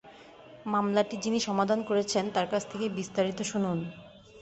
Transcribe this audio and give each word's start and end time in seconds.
মামলাটি 0.65 1.15
যিনি 1.17 1.39
সমাধান 1.39 1.79
করেছেন 1.83 2.23
তার 2.33 2.47
কাছ 2.47 2.63
থেকেই 2.71 2.95
বিস্তারিত 2.97 3.39
শুনুন। 3.41 3.77